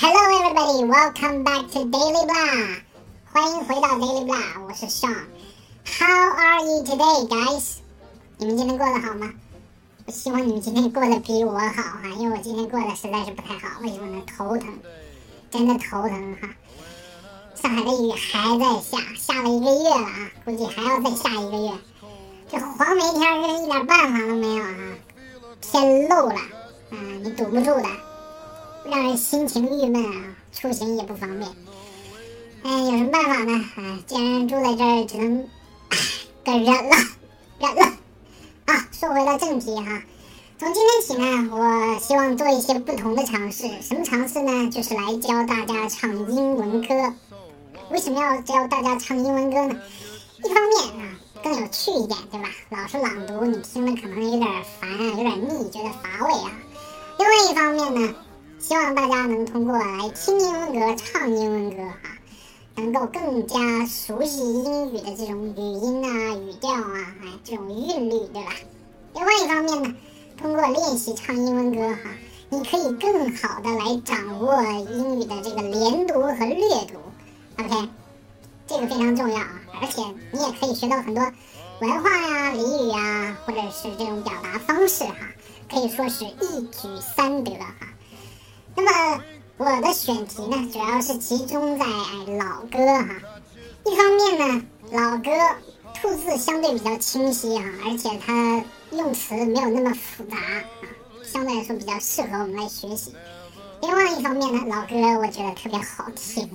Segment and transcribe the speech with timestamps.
[0.00, 0.84] Hello, everybody.
[0.84, 2.82] Welcome back to Daily Blah.
[3.32, 5.24] 欢迎回到 Daily Blah，我是 Sean。
[5.84, 7.78] How are you today, guys?
[8.36, 9.32] 你们今天过得好吗？
[10.06, 13.80] 我希望你们今天过得比我好哈，因为我今天过得实在是不太好。
[13.80, 14.22] 为什么呢？
[14.24, 14.68] 头疼，
[15.50, 16.48] 真的头疼哈。
[17.56, 21.72] 上海的雨还在下，下了一个月了啊，估计还要再下一个月。
[22.48, 24.76] 这黄梅天是一点办法都没有啊，
[25.60, 26.36] 天漏了，
[26.90, 27.88] 嗯，你堵不住的。
[28.90, 31.50] 让人心情郁闷啊，出行也不方便。
[32.62, 33.64] 哎，有什么办法呢？
[33.76, 35.46] 哎，既然住在这儿，只能
[36.42, 36.96] 得忍了，
[37.60, 37.82] 忍了。
[38.64, 40.02] 啊，说回到正题哈，
[40.58, 43.68] 从今天起呢，我希望做一些不同的尝试。
[43.82, 44.70] 什么尝试呢？
[44.70, 47.14] 就是来教大家唱英文歌。
[47.90, 49.78] 为什么要教大家唱英文歌呢？
[50.42, 52.48] 一方面啊，更有趣一点，对吧？
[52.70, 56.52] 老是朗读，你听了可能有点烦，有点腻，觉得乏味啊。
[57.18, 58.14] 另外一方面呢？
[58.58, 62.18] 希望大家能通过来听英文歌、唱英文歌哈，
[62.74, 68.52] 能够更加熟悉英语的这种语音啊、语调啊，哎，这种韵律，对吧？
[69.14, 69.94] 另外一方面呢，
[70.36, 72.10] 通过练习唱英文歌哈，
[72.50, 76.98] 你可以更好的来掌握英语的这个连读和略读
[77.62, 77.88] ，OK，
[78.66, 79.62] 这个非常重要啊！
[79.80, 81.22] 而且你也可以学到很多
[81.80, 85.14] 文化呀、俚语啊，或者是这种表达方式哈，
[85.70, 87.74] 可以说是一举三得哈。
[88.80, 89.20] 那么
[89.56, 93.08] 我的选题呢，主要是集中在老歌哈。
[93.84, 95.32] 一方面呢，老歌
[95.94, 100.62] 吐字相对比较清晰哈，而且它用词没有那么复杂啊，
[101.24, 103.12] 相对来说比较适合我们来学习。
[103.82, 106.48] 另外一方面呢，老歌我觉得特别好听，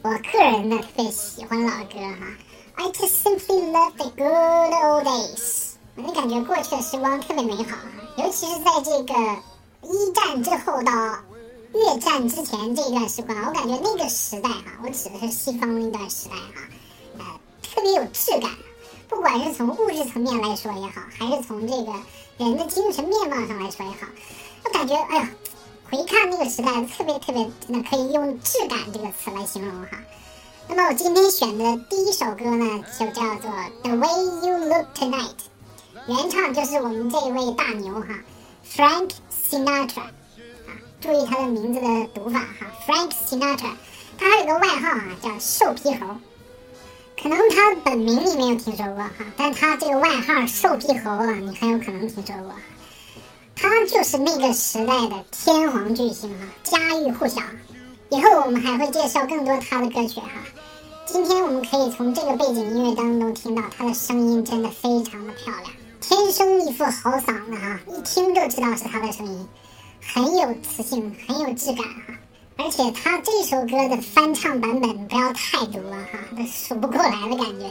[0.00, 2.26] 我个人呢特别喜欢老歌哈。
[2.76, 7.76] I just simply love the good old days，我就感觉过去的时光特别美好，
[8.16, 9.14] 尤其是在这个
[9.82, 11.18] 一战之后到。
[11.72, 16.68] 越战之前这一段时光，我感觉那个时代哈，我指的是西方那段时代哈，
[17.18, 17.24] 呃，
[17.62, 18.50] 特别有质感。
[19.08, 21.92] 不管是从物质层面来说也好，还是从这个
[22.38, 24.06] 人的精神面貌上来说也好，
[24.64, 25.30] 我感觉哎呀，
[25.90, 29.98] 回看那个时代特别特别，那可以用质感这个词来形容哈。
[30.68, 33.50] 那么我今天选的第一首歌呢，就叫做
[33.82, 35.28] 《The Way You Look Tonight》，
[36.08, 38.06] 原唱就是我们这一位大牛哈
[38.68, 39.10] ，Frank
[39.48, 40.02] Sinatra。
[41.00, 43.70] 注意他的名字的读法哈，Frank Sinatra，
[44.18, 46.06] 他还有个外号啊，叫瘦皮猴。
[47.20, 52.52] 可能他本名你没有听说过哈，但他这个外号瘦皮猴啊，你很有可能听说过。
[53.56, 57.40] 他就是那个时代的天皇巨星哈，家喻户晓。
[58.10, 60.28] 以后我们还会介绍更多他的歌曲哈。
[61.06, 69.48] 今天我们可以从这个背景音乐当中听到他的声音真的非常的漂亮，天生一副好嗓子哈，一听就知道是他的声音。
[70.00, 72.14] 很有磁性，很有质感哈，
[72.56, 77.70] 而且他这首歌的翻唱版本不要太多哈，都数不过来的感觉。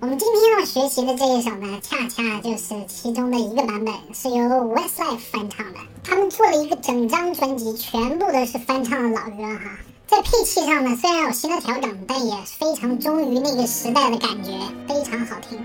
[0.00, 5.80] 我们今天要学习的这一首呢，恰恰就是其中的一个版本，是由 Westlife 翻唱的。
[6.04, 9.78] 他们做了一个整张专辑，全部都是翻唱的老歌哈。
[10.06, 14.52] 在配器上呢，虽然有新的调整，但也非常忠于那个时代的感觉，
[14.88, 15.58] 非常好听。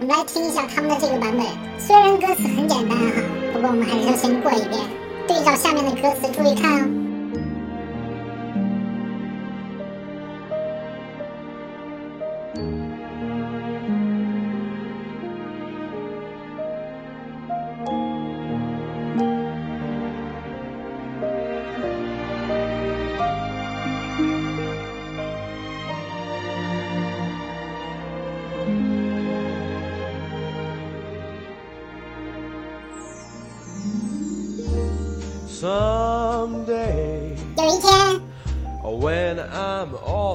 [0.00, 1.46] 我们来听一下他们的这个版本，
[1.78, 3.22] 虽然歌词很简单哈，
[3.52, 4.80] 不过我们还是要先过一遍。
[5.26, 7.05] 对照下面的歌词，注意看哦。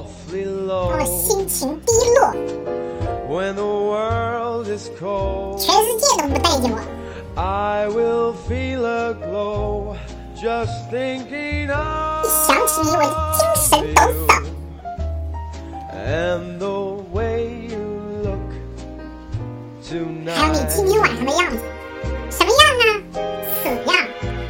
[0.01, 2.33] awfully low, 我心情低落，
[3.29, 6.79] when the world is cold, 全世界都不待见我
[7.35, 9.95] I will feel a glow
[10.35, 14.29] just thinking 一 of 想起你我就精神抖擞
[15.93, 16.73] and the
[17.13, 17.85] way you
[18.23, 18.49] look
[19.89, 20.89] 还有你今 tonight.
[20.89, 21.57] 天晚上的样子，
[22.31, 22.85] 什么样啊？
[23.61, 23.91] 死样，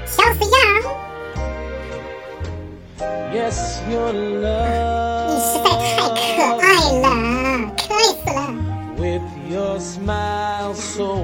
[0.06, 0.56] 小死样！
[3.34, 3.58] Yes,
[3.92, 4.18] your 你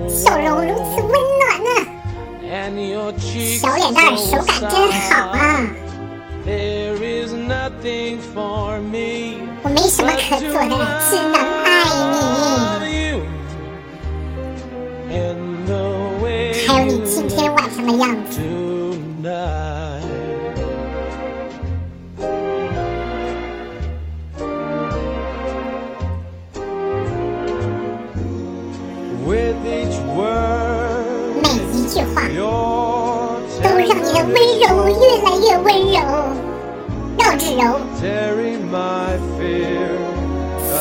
[0.09, 1.71] 笑容如此温暖呢、
[2.49, 2.51] 啊，
[3.61, 5.37] 小脸蛋手感真好啊。
[6.47, 10.75] There is nothing for me 我没什么可做的，
[11.11, 11.67] 只能爱
[12.87, 12.89] 你。
[16.67, 18.41] 还有你今天晚上的样子。
[31.43, 32.23] 每一句话
[33.63, 35.97] 都让你的温柔越来越温柔，
[37.19, 37.63] 要至柔。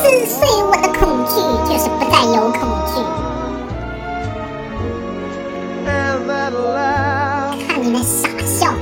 [0.26, 1.32] 碎我的恐惧，
[1.66, 2.92] 就是不再有恐惧。
[7.66, 8.72] 看你那傻笑，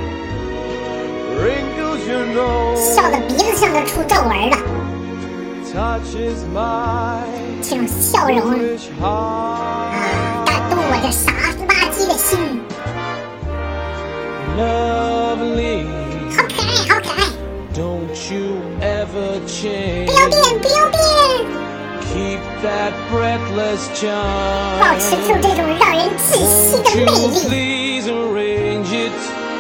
[2.77, 4.57] 笑的鼻子上都出皱纹了。
[7.63, 8.39] 这种笑容
[9.03, 9.05] 啊，
[11.07, 12.61] 这傻了吧唧的心。
[14.59, 15.87] Lovely,
[16.37, 17.23] 好可爱，好可爱
[17.73, 19.63] ！don't you ever 不.
[20.09, 20.99] 要变，不要变
[22.11, 28.03] ，Keep that breathless 保.持住这种让人窒息的魅力?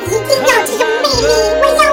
[0.06, 1.30] 一定要这种魅力！
[1.62, 1.85] 我要，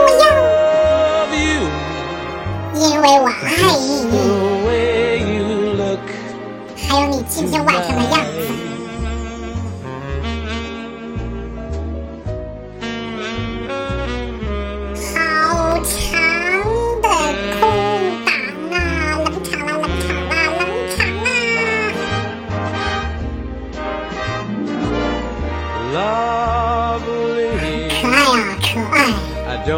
[28.73, 29.05] 可爱，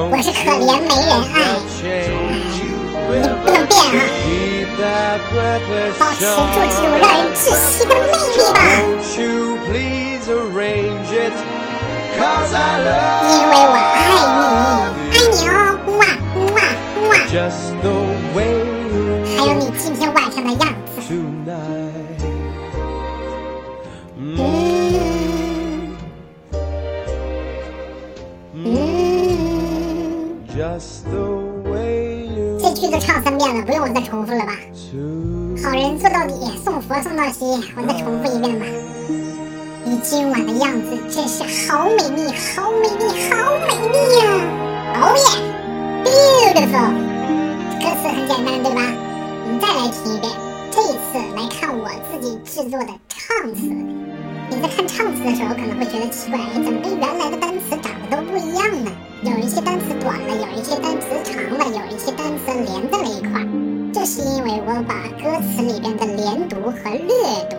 [0.10, 1.36] 我是可怜没人爱，
[3.20, 4.00] 你不能变啊，
[6.00, 6.26] 保持住
[6.56, 8.58] 这种让人窒息的魅力吧，
[13.28, 14.24] 因为我爱你，
[15.12, 15.52] 爱你哦，
[15.88, 16.02] 呜哇，
[16.36, 16.58] 呜哇，
[16.96, 17.12] 呜哇。
[32.60, 34.54] 这句都唱三遍了，不用我再重复了吧？
[35.63, 36.33] 好人做到底，
[36.63, 37.45] 送佛送到西。
[37.77, 38.66] 我再重复一遍吧。
[39.86, 44.25] 你今晚的样子真是好美丽，好美丽，好美丽呀、
[45.01, 45.39] Oh yeah,
[46.04, 46.92] beautiful。
[47.80, 48.81] 歌词很简单，对吧？
[49.45, 50.30] 我们再来听一遍。
[50.72, 53.62] 这一次来看我自己制作的唱词。
[54.50, 57.55] 你在看唱词的时候，可能会觉得奇怪，哎，怎么跟原来的单
[60.36, 63.48] 有一些单词长了，有一些单词连在了一块儿。
[63.94, 67.08] 这是因为我把歌词里边的连读和略
[67.50, 67.56] 读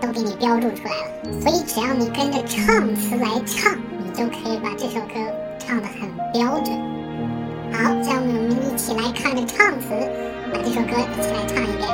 [0.00, 5.14] 都给你标注出来了，所以只要你跟着唱词来唱，你就可以把这首歌
[5.58, 6.76] 唱得很标准。
[7.72, 9.88] 好，下面我们一起来看着唱词，
[10.52, 11.88] 把这首歌一起来唱一遍。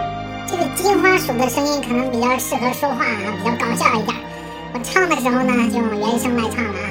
[0.48, 4.16] 这个金花鼠的声音可能比较适合说话啊，比较搞笑一点。
[4.74, 6.90] 我唱的时候呢，就用原声来唱了啊。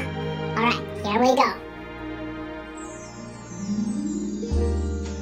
[0.55, 1.64] All right, here we go.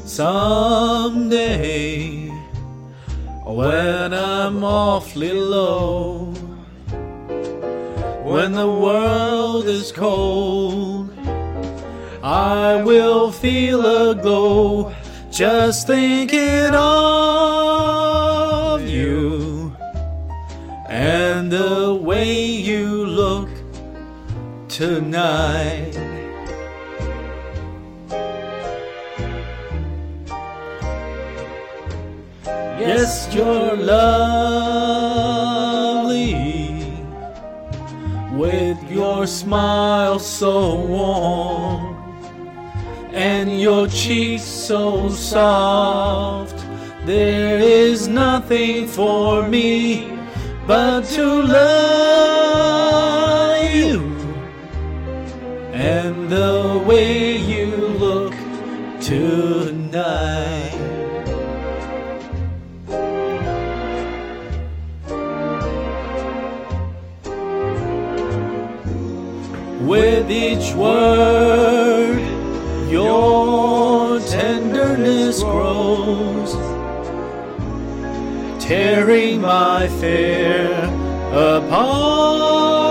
[0.05, 1.93] Someday,
[3.45, 6.25] when I'm awfully low,
[8.23, 11.11] when the world is cold,
[12.21, 14.93] I will feel a glow
[15.31, 19.75] just thinking of you
[20.87, 23.49] and the way you look
[24.67, 25.72] tonight.
[33.35, 35.23] You're lovely
[38.31, 41.95] with your smile so warm
[43.11, 46.57] and your cheeks so soft.
[47.05, 50.17] There is nothing for me
[50.67, 52.53] but to love
[53.73, 53.99] you
[55.73, 57.75] and the way you
[58.05, 58.33] look
[59.01, 60.52] tonight.
[70.33, 72.19] Each word,
[72.89, 76.53] your tenderness grows,
[78.63, 80.71] tearing my fear
[81.31, 82.83] apart.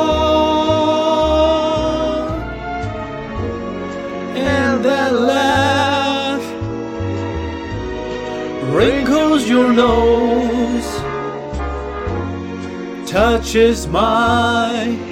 [4.37, 6.45] And that laugh
[8.73, 10.89] wrinkles your nose,
[13.11, 15.12] touches my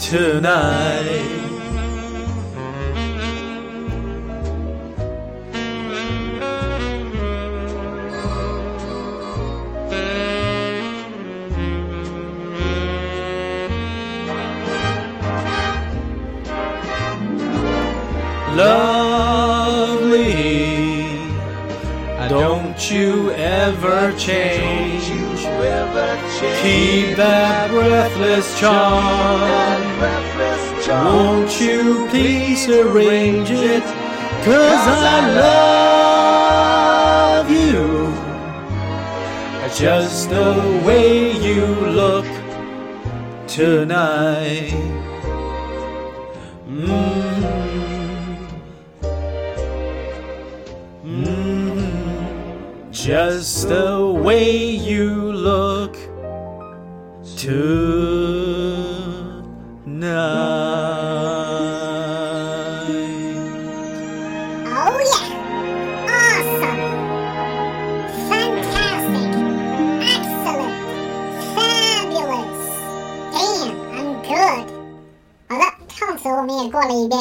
[0.00, 1.36] tonight.
[18.56, 20.24] Lovely,
[22.28, 25.00] don't you ever change.
[26.40, 29.80] Keep that breathless charm.
[30.88, 33.82] Won't you please arrange it?
[34.44, 35.20] Cause I
[37.44, 38.10] love you.
[39.74, 42.26] Just the way you look
[43.46, 44.72] tonight.
[46.66, 47.50] Mm.
[52.90, 55.29] Just the way you
[57.39, 59.05] tonight.
[64.65, 65.29] Oh yeah!
[66.09, 66.81] Awesome!
[68.29, 69.31] Fantastic!
[70.01, 70.75] Excellent!
[71.55, 72.65] Fabulous!
[73.31, 74.65] Damn, I'm good!
[75.47, 77.19] 好的，唱词我们也过了一遍。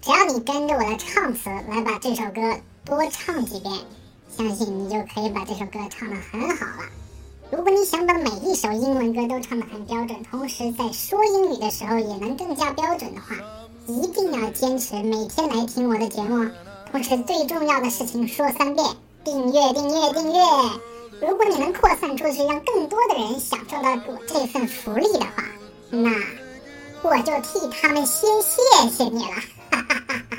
[0.00, 3.72] 只要你跟着我的唱词来把这首歌多唱几遍，
[4.36, 6.88] 相信你就可以把这首歌唱得很好了。
[7.49, 13.37] 如果你想把每一首英文歌都唱得很标准，同时在说英语的时候也能更加标准的话，
[13.87, 16.49] 一定要坚持每天来听我的节目。
[16.91, 18.85] 同时最重要的事情说三遍：
[19.23, 20.39] 订阅，订阅，订阅！
[21.21, 25.43] 如果你能扩散出去，让更多的人享受到我这份福利的话，
[25.89, 26.11] 那
[27.01, 29.31] 我就替他们先谢谢你了。
[29.71, 30.37] 哈哈哈哈！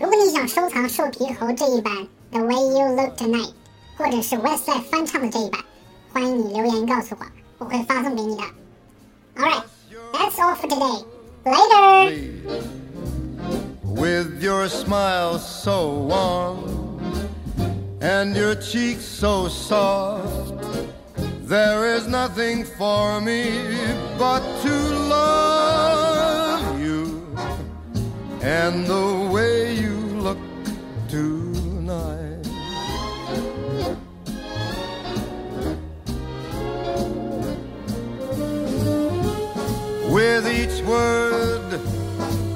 [0.00, 1.92] 如果你想收藏瘦皮猴这一版
[2.32, 3.48] 《The Way You Look Tonight》，
[3.98, 5.60] 或者是 Westlife 翻唱的这一版，
[6.11, 7.25] 欢迎你留言告诉我，
[7.59, 8.43] 我会发送给你的。
[9.37, 9.63] Alright,
[10.13, 11.03] that's all for today.
[11.45, 12.11] Later.
[13.83, 16.99] With your smile so warm
[18.01, 20.53] and your cheeks so soft,
[21.47, 23.61] there is nothing for me
[24.17, 24.71] but to
[25.07, 27.21] love you
[28.41, 29.68] and the way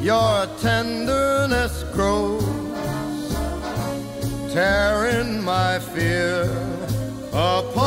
[0.04, 2.44] Your tenderness grows,
[4.52, 6.42] tearing my fear
[7.32, 7.86] apart.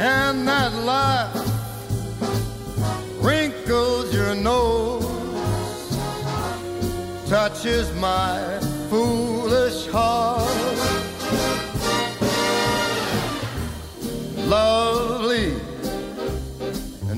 [0.00, 1.32] And that laugh
[3.22, 5.06] wrinkles your nose,
[7.28, 8.58] touches my
[8.90, 10.43] foolish heart.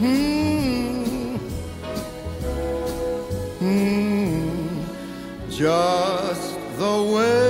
[0.00, 1.36] Hmm.
[3.58, 4.80] Hmm.
[5.50, 7.49] Just the way